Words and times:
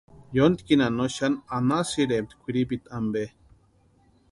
Yóntkinha 0.37 0.87
no 0.97 1.05
xani 1.15 1.37
anhasïrempti 1.59 2.33
kwʼiripita 2.41 2.87
ampe. 3.01 3.23